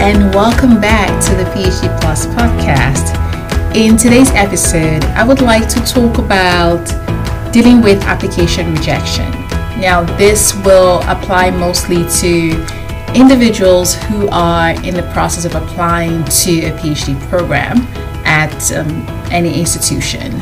[0.00, 3.14] And welcome back to the PhD Plus podcast.
[3.76, 6.82] In today's episode, I would like to talk about
[7.52, 9.30] dealing with application rejection.
[9.78, 16.60] Now, this will apply mostly to individuals who are in the process of applying to
[16.62, 17.82] a PhD program
[18.24, 20.32] at um, any institution.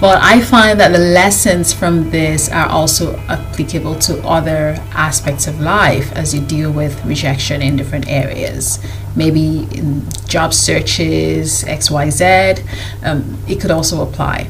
[0.00, 5.60] But I find that the lessons from this are also applicable to other aspects of
[5.60, 8.84] life as you deal with rejection in different areas.
[9.14, 12.66] Maybe in job searches, XYZ,
[13.04, 14.48] um, it could also apply.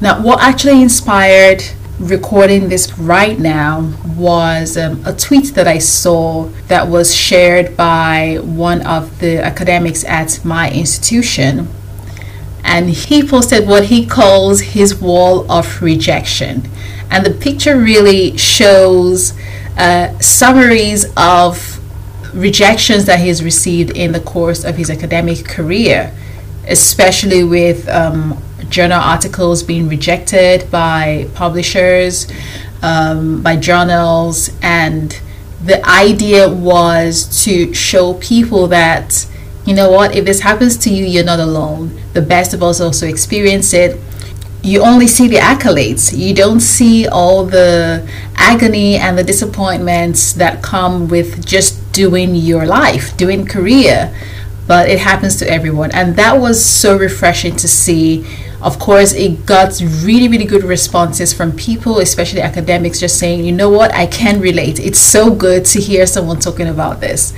[0.00, 1.64] Now, what actually inspired
[1.98, 8.38] recording this right now was um, a tweet that I saw that was shared by
[8.40, 11.66] one of the academics at my institution
[12.68, 16.68] and he posted what he calls his wall of rejection.
[17.10, 19.32] And the picture really shows
[19.78, 21.80] uh, summaries of
[22.34, 26.14] rejections that he's received in the course of his academic career,
[26.68, 28.36] especially with um,
[28.68, 32.30] journal articles being rejected by publishers,
[32.82, 35.18] um, by journals, and
[35.64, 39.26] the idea was to show people that
[39.68, 42.00] you know what, if this happens to you, you're not alone.
[42.14, 44.00] The best of us also experience it.
[44.62, 46.16] You only see the accolades.
[46.16, 52.64] You don't see all the agony and the disappointments that come with just doing your
[52.64, 54.10] life, doing career.
[54.66, 55.90] But it happens to everyone.
[55.92, 58.24] And that was so refreshing to see.
[58.62, 63.52] Of course, it got really, really good responses from people, especially academics, just saying, you
[63.52, 64.80] know what, I can relate.
[64.80, 67.34] It's so good to hear someone talking about this.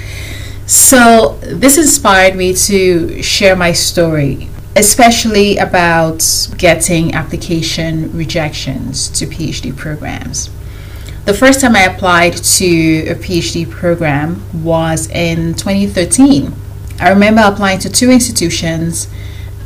[0.70, 6.24] So, this inspired me to share my story, especially about
[6.58, 10.48] getting application rejections to PhD programs.
[11.24, 16.54] The first time I applied to a PhD program was in 2013.
[17.00, 19.06] I remember applying to two institutions,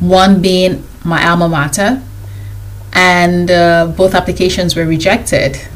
[0.00, 2.02] one being my alma mater,
[2.94, 5.68] and uh, both applications were rejected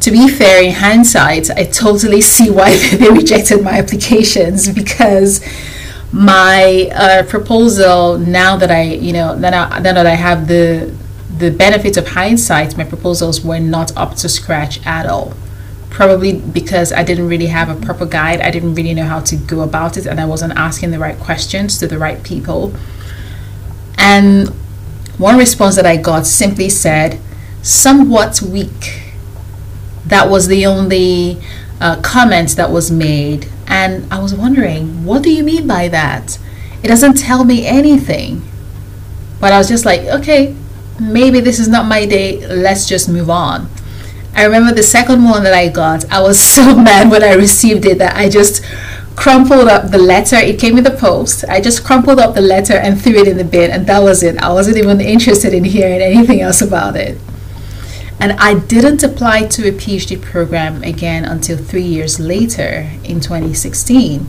[0.00, 5.44] to be fair, in hindsight, I totally see why they rejected my applications because
[6.12, 10.94] my uh, proposal now that I, you know, now, now that I have the
[11.38, 15.34] the benefit of hindsight, my proposals were not up to scratch at all.
[15.88, 18.40] Probably because I didn't really have a proper guide.
[18.40, 21.18] I didn't really know how to go about it, and I wasn't asking the right
[21.18, 22.74] questions to the right people.
[23.96, 24.48] And
[25.16, 27.20] one response that I got simply said,
[27.62, 29.07] somewhat weak
[30.08, 31.40] that was the only
[31.80, 33.48] uh, comment that was made.
[33.66, 36.38] And I was wondering, what do you mean by that?
[36.82, 38.42] It doesn't tell me anything.
[39.40, 40.56] But I was just like, okay,
[41.00, 42.46] maybe this is not my day.
[42.46, 43.68] Let's just move on.
[44.34, 47.84] I remember the second one that I got, I was so mad when I received
[47.84, 48.64] it that I just
[49.16, 50.36] crumpled up the letter.
[50.36, 51.44] It came in the post.
[51.48, 54.22] I just crumpled up the letter and threw it in the bin, and that was
[54.22, 54.38] it.
[54.38, 57.18] I wasn't even interested in hearing anything else about it.
[58.20, 64.26] And I didn't apply to a PhD program again until three years later in 2016.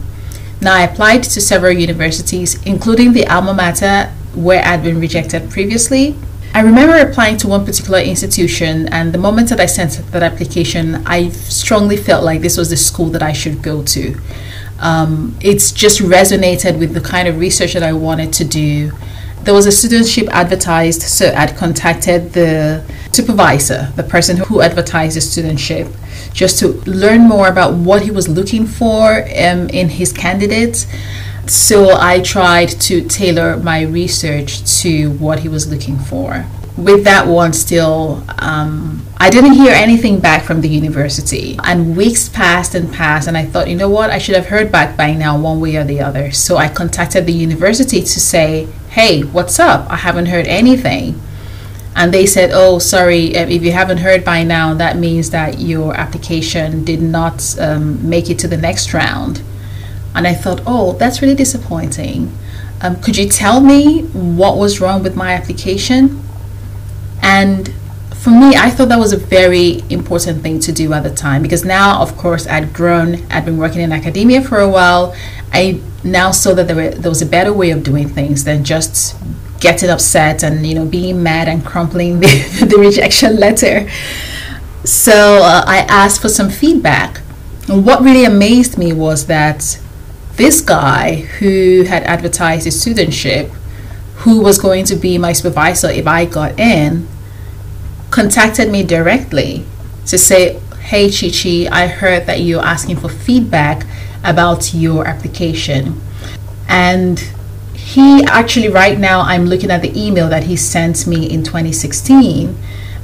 [0.62, 6.16] Now, I applied to several universities, including the alma mater where I'd been rejected previously.
[6.54, 11.04] I remember applying to one particular institution, and the moment that I sent that application,
[11.06, 14.20] I strongly felt like this was the school that I should go to.
[14.80, 18.92] Um, it's just resonated with the kind of research that I wanted to do
[19.44, 25.22] there was a studentship advertised, so I'd contacted the supervisor, the person who advertised the
[25.22, 25.92] studentship,
[26.34, 30.86] just to learn more about what he was looking for um, in his candidates.
[31.48, 36.46] So I tried to tailor my research to what he was looking for.
[36.80, 41.60] With that one, still, um, I didn't hear anything back from the university.
[41.66, 44.72] And weeks passed and passed, and I thought, you know what, I should have heard
[44.72, 46.32] back by now, one way or the other.
[46.32, 49.92] So I contacted the university to say, hey, what's up?
[49.92, 51.20] I haven't heard anything.
[51.98, 55.94] And they said, oh, sorry, if you haven't heard by now, that means that your
[55.96, 59.42] application did not um, make it to the next round.
[60.16, 62.34] And I thought, oh, that's really disappointing.
[62.80, 66.24] Um, could you tell me what was wrong with my application?
[67.30, 67.72] And
[68.16, 71.44] for me, I thought that was a very important thing to do at the time
[71.44, 75.16] because now, of course, I'd grown, I'd been working in academia for a while.
[75.54, 78.64] I now saw that there, were, there was a better way of doing things than
[78.64, 79.16] just
[79.60, 82.28] getting upset and you know being mad and crumpling the,
[82.68, 83.88] the rejection letter.
[84.84, 87.22] So uh, I asked for some feedback.
[87.68, 89.80] And what really amazed me was that
[90.38, 93.50] this guy who had advertised his studentship,
[94.24, 97.08] who was going to be my supervisor if I got in,
[98.12, 99.66] contacted me directly
[100.08, 103.86] to say, Hey Chichi, I heard that you're asking for feedback
[104.24, 106.02] about your application.
[106.68, 107.20] And
[107.76, 112.56] he actually, right now, I'm looking at the email that he sent me in 2016,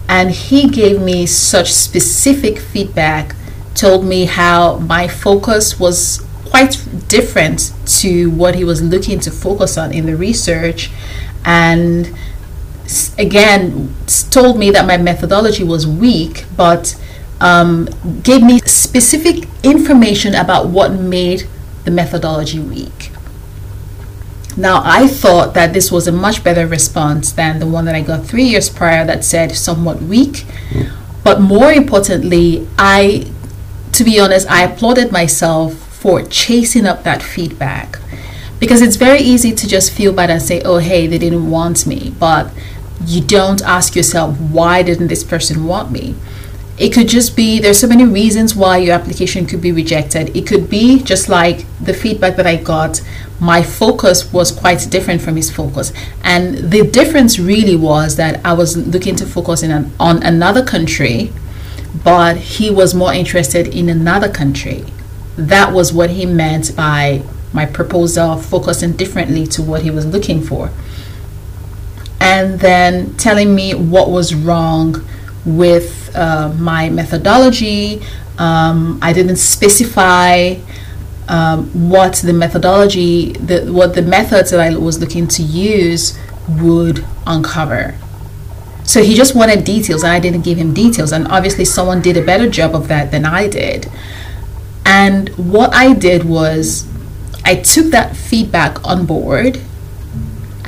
[0.08, 3.36] and he gave me such specific feedback,
[3.74, 9.78] told me how my focus was quite different to what he was looking to focus
[9.78, 10.90] on in the research
[11.44, 12.16] and
[13.18, 13.94] again
[14.30, 17.00] told me that my methodology was weak but
[17.42, 17.88] um,
[18.24, 21.48] gave me specific information about what made
[21.84, 23.12] the methodology weak
[24.58, 28.02] now i thought that this was a much better response than the one that i
[28.02, 30.46] got three years prior that said somewhat weak
[31.24, 33.30] but more importantly i
[33.92, 37.98] to be honest i applauded myself for chasing up that feedback.
[38.60, 41.88] Because it's very easy to just feel bad and say, oh, hey, they didn't want
[41.88, 42.14] me.
[42.20, 42.52] But
[43.06, 46.16] you don't ask yourself, why didn't this person want me?
[46.78, 50.36] It could just be there's so many reasons why your application could be rejected.
[50.36, 53.02] It could be just like the feedback that I got,
[53.40, 55.94] my focus was quite different from his focus.
[56.24, 60.64] And the difference really was that I was looking to focus in an, on another
[60.64, 61.32] country,
[62.04, 64.86] but he was more interested in another country
[65.38, 70.42] that was what he meant by my proposal focusing differently to what he was looking
[70.42, 70.70] for.
[72.26, 75.06] And then telling me what was wrong
[75.46, 78.02] with uh, my methodology.
[78.38, 80.56] Um, I didn't specify
[81.28, 86.18] um, what the methodology, the, what the methods that I was looking to use
[86.48, 87.96] would uncover.
[88.84, 91.12] So he just wanted details, and I didn't give him details.
[91.12, 93.88] And obviously, someone did a better job of that than I did.
[94.86, 96.88] And what I did was
[97.44, 99.60] I took that feedback on board.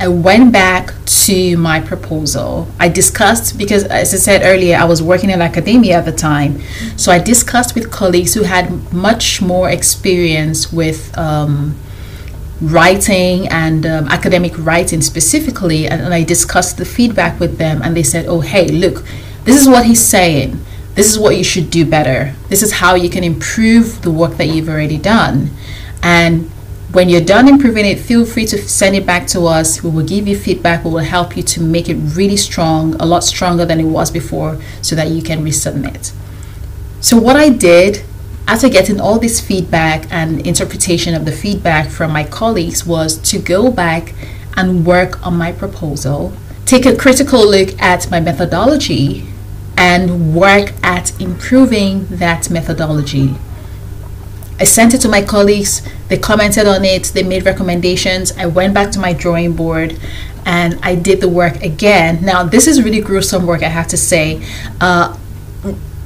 [0.00, 0.94] I went back
[1.26, 2.68] to my proposal.
[2.78, 6.60] I discussed, because as I said earlier, I was working in academia at the time.
[6.96, 11.76] So I discussed with colleagues who had much more experience with um,
[12.60, 15.88] writing and um, academic writing specifically.
[15.88, 19.04] And, and I discussed the feedback with them, and they said, Oh, hey, look,
[19.44, 20.64] this is what he's saying
[20.98, 22.34] this is what you should do better.
[22.48, 25.50] This is how you can improve the work that you've already done.
[26.02, 26.50] And
[26.92, 29.82] when you're done improving it, feel free to send it back to us.
[29.82, 30.84] We will give you feedback.
[30.84, 34.10] We will help you to make it really strong, a lot stronger than it was
[34.10, 36.12] before, so that you can resubmit.
[37.00, 38.04] So, what I did
[38.48, 43.38] after getting all this feedback and interpretation of the feedback from my colleagues was to
[43.38, 44.14] go back
[44.56, 46.32] and work on my proposal,
[46.64, 49.26] take a critical look at my methodology
[49.76, 53.34] and work at improving that methodology.
[54.60, 58.32] I sent it to my colleagues, they commented on it, they made recommendations.
[58.36, 59.98] I went back to my drawing board
[60.44, 62.24] and I did the work again.
[62.24, 64.44] Now, this is really gruesome work, I have to say.
[64.80, 65.16] Uh,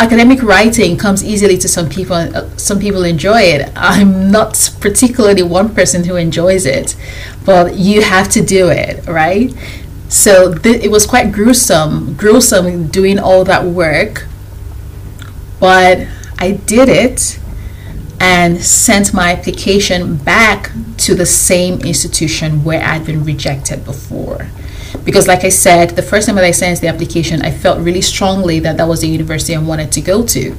[0.00, 5.44] academic writing comes easily to some people uh, some people enjoy it i'm not particularly
[5.44, 6.96] one person who enjoys it
[7.44, 9.54] but you have to do it right
[10.12, 14.26] so th- it was quite gruesome, gruesome doing all that work.
[15.58, 16.06] But
[16.38, 17.40] I did it
[18.22, 24.46] and sent my application back to the same institution where I'd been rejected before.
[25.04, 28.00] Because, like I said, the first time that I sent the application, I felt really
[28.00, 30.56] strongly that that was the university I wanted to go to.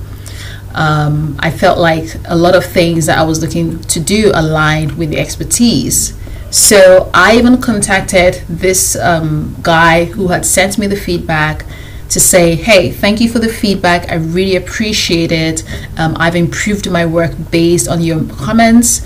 [0.76, 4.98] Um, I felt like a lot of things that I was looking to do aligned
[4.98, 6.20] with the expertise.
[6.52, 11.66] So I even contacted this um, guy who had sent me the feedback
[12.14, 14.12] to say, hey, thank you for the feedback.
[14.12, 15.64] I really appreciate it.
[15.98, 19.02] Um, I've improved my work based on your comments.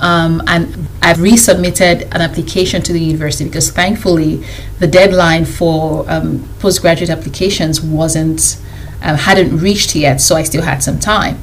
[0.00, 4.44] Um, and I've resubmitted an application to the university because thankfully
[4.78, 8.60] the deadline for um, postgraduate applications wasn't
[9.02, 11.38] uh, hadn't reached yet, so I still had some time.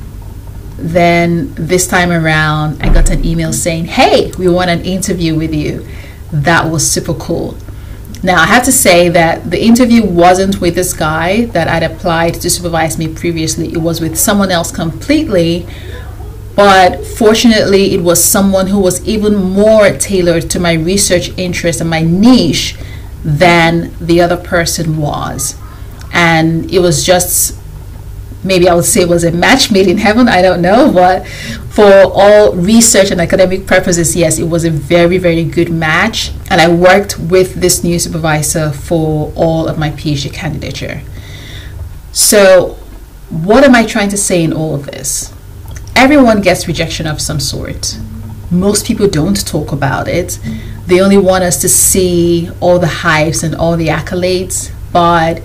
[0.77, 5.53] Then this time around, I got an email saying, Hey, we want an interview with
[5.53, 5.85] you.
[6.31, 7.57] That was super cool.
[8.23, 12.35] Now, I have to say that the interview wasn't with this guy that I'd applied
[12.35, 15.67] to supervise me previously, it was with someone else completely.
[16.55, 21.89] But fortunately, it was someone who was even more tailored to my research interest and
[21.89, 22.75] my niche
[23.23, 25.55] than the other person was.
[26.13, 27.57] And it was just
[28.43, 30.27] maybe I would say it was a match made in heaven.
[30.27, 31.27] I don't know, but
[31.69, 36.31] for all research and academic purposes, yes, it was a very, very good match.
[36.49, 41.01] And I worked with this new supervisor for all of my PhD candidature.
[42.11, 42.77] So,
[43.29, 45.33] what am I trying to say in all of this?
[45.95, 47.97] Everyone gets rejection of some sort.
[48.49, 50.39] Most people don't talk about it.
[50.87, 55.41] They only want us to see all the hypes and all the accolades, but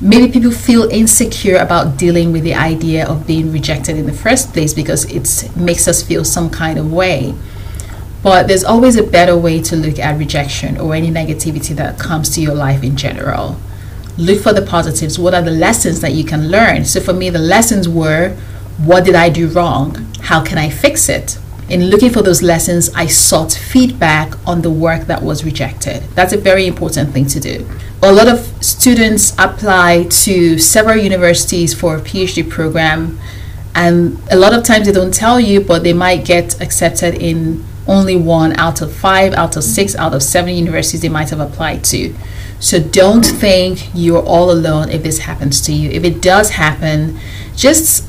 [0.00, 4.52] maybe people feel insecure about dealing with the idea of being rejected in the first
[4.52, 7.34] place because it makes us feel some kind of way.
[8.22, 12.28] But there's always a better way to look at rejection or any negativity that comes
[12.34, 13.58] to your life in general.
[14.18, 15.18] Look for the positives.
[15.18, 16.84] What are the lessons that you can learn?
[16.84, 18.36] So for me, the lessons were
[18.78, 20.12] what did I do wrong?
[20.20, 21.38] How can I fix it?
[21.68, 26.02] In looking for those lessons, I sought feedback on the work that was rejected.
[26.14, 27.66] That's a very important thing to do.
[28.02, 33.18] A lot of students apply to several universities for a PhD program,
[33.74, 37.64] and a lot of times they don't tell you, but they might get accepted in
[37.86, 41.40] only one out of five, out of six, out of seven universities they might have
[41.40, 42.14] applied to.
[42.58, 45.90] So don't think you're all alone if this happens to you.
[45.90, 47.18] If it does happen,
[47.54, 48.06] just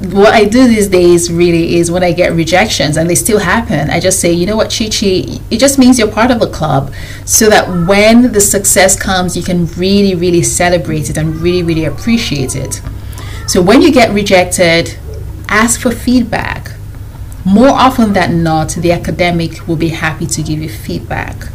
[0.00, 3.90] what I do these days really is when I get rejections and they still happen,
[3.90, 6.46] I just say, you know what, Chi Chi, it just means you're part of a
[6.46, 6.92] club
[7.26, 11.84] so that when the success comes, you can really, really celebrate it and really, really
[11.84, 12.80] appreciate it.
[13.46, 14.96] So when you get rejected,
[15.48, 16.72] ask for feedback.
[17.44, 21.48] More often than not, the academic will be happy to give you feedback.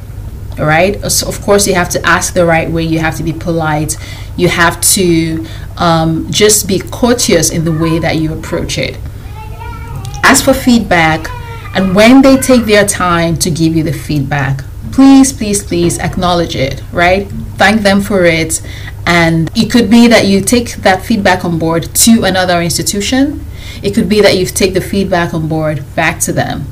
[0.58, 1.00] All right.
[1.12, 2.84] So of course, you have to ask the right way.
[2.84, 3.98] You have to be polite.
[4.38, 5.46] You have to
[5.78, 8.98] um, just be courteous in the way that you approach it.
[10.24, 11.28] Ask for feedback,
[11.76, 16.56] and when they take their time to give you the feedback, please, please, please acknowledge
[16.56, 16.82] it.
[16.92, 17.28] Right.
[17.58, 18.62] Thank them for it.
[19.06, 23.46] And it could be that you take that feedback on board to another institution.
[23.84, 26.66] It could be that you take the feedback on board back to them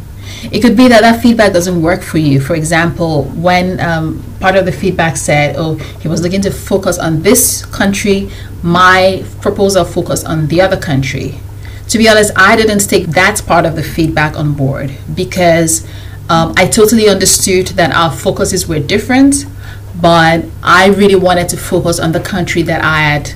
[0.52, 2.40] it could be that that feedback doesn't work for you.
[2.40, 6.98] For example, when um, part of the feedback said, oh, he was looking to focus
[6.98, 8.30] on this country,
[8.62, 11.36] my proposal focused on the other country.
[11.90, 15.86] To be honest, I didn't take that part of the feedback on board because
[16.30, 19.46] um, I totally understood that our focuses were different,
[20.02, 23.34] but I really wanted to focus on the country that I had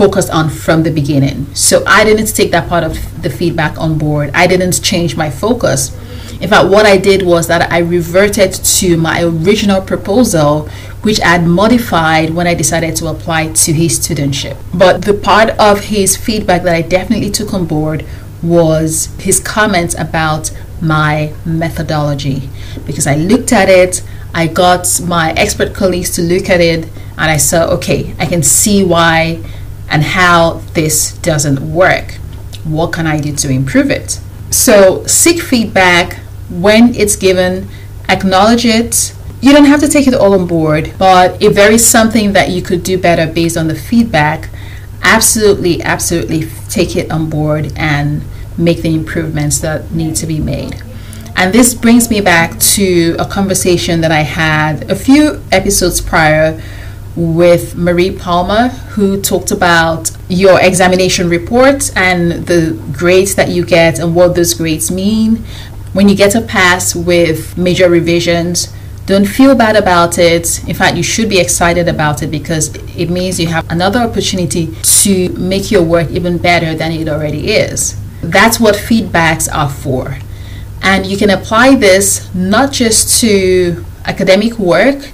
[0.00, 1.38] focused on from the beginning.
[1.54, 4.30] So I didn't take that part of the feedback on board.
[4.32, 5.80] I didn't change my focus.
[6.40, 10.70] In fact, what I did was that I reverted to my original proposal,
[11.02, 14.56] which I had modified when I decided to apply to his studentship.
[14.72, 18.06] But the part of his feedback that I definitely took on board
[18.42, 22.48] was his comments about my methodology
[22.86, 24.02] because I looked at it,
[24.32, 26.88] I got my expert colleagues to look at it,
[27.18, 29.44] and I saw, okay, I can see why
[29.90, 32.12] and how this doesn't work.
[32.64, 34.20] What can I do to improve it?
[34.50, 36.18] So, seek feedback
[36.48, 37.68] when it's given,
[38.08, 39.14] acknowledge it.
[39.40, 42.50] You don't have to take it all on board, but if there is something that
[42.50, 44.50] you could do better based on the feedback,
[45.02, 48.22] absolutely, absolutely take it on board and
[48.58, 50.82] make the improvements that need to be made.
[51.36, 56.60] And this brings me back to a conversation that I had a few episodes prior
[57.16, 63.98] with Marie Palmer, who talked about your examination report and the grades that you get
[63.98, 65.44] and what those grades mean.
[65.92, 68.72] When you get a pass with major revisions,
[69.06, 70.66] don't feel bad about it.
[70.68, 74.72] In fact, you should be excited about it because it means you have another opportunity
[74.82, 78.00] to make your work even better than it already is.
[78.22, 80.18] That's what feedbacks are for.
[80.82, 85.10] And you can apply this not just to academic work,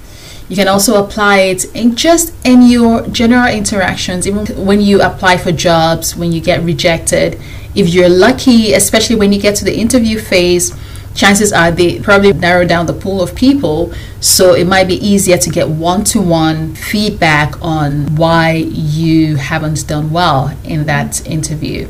[0.49, 5.39] you can also apply it in just in your general interactions, even when you apply
[5.39, 7.41] for jobs, when you get rejected.
[7.75, 10.73] If you're lucky, especially when you get to the interview phase,
[11.15, 13.93] chances are they probably narrow down the pool of people.
[14.21, 19.87] So it might be easier to get one to one feedback on why you haven't
[19.89, 21.89] done well in that interview.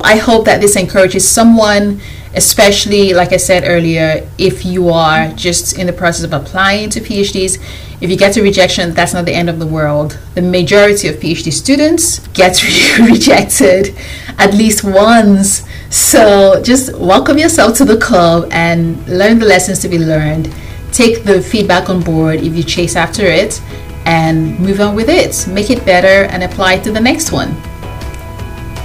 [0.00, 2.00] I hope that this encourages someone
[2.34, 7.00] especially like I said earlier, if you are just in the process of applying to
[7.00, 7.62] PhDs,
[8.00, 10.18] if you get a rejection, that's not the end of the world.
[10.34, 12.62] The majority of PhD students get
[12.98, 13.96] rejected
[14.38, 15.66] at least once.
[15.90, 20.52] So just welcome yourself to the club and learn the lessons to be learned.
[20.92, 23.60] Take the feedback on board if you chase after it
[24.04, 25.46] and move on with it.
[25.48, 27.54] Make it better and apply to the next one.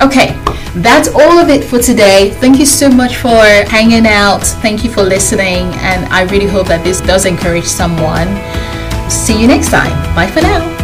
[0.02, 0.40] Okay,
[0.82, 2.32] that's all of it for today.
[2.32, 4.46] Thank you so much for hanging out.
[4.62, 5.66] Thank you for listening.
[5.82, 8.28] And I really hope that this does encourage someone.
[9.10, 9.94] See you next time.
[10.16, 10.77] Bye for now.